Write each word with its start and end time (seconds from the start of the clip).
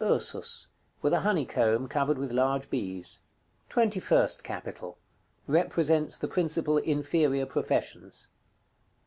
_"URSUS." 0.06 0.68
With 1.02 1.12
a 1.12 1.20
honeycomb, 1.20 1.86
covered 1.86 2.16
with 2.16 2.32
large 2.32 2.70
bees.§ 2.70 3.20
CXX. 3.68 3.68
TWENTY 3.68 4.00
FIRST 4.00 4.42
CAPITAL. 4.42 4.96
Represents 5.46 6.16
the 6.16 6.28
principal 6.28 6.78
inferior 6.78 7.44
professions. 7.44 8.30